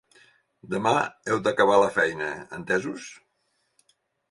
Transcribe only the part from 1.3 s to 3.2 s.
d'acabar la feina, entesos?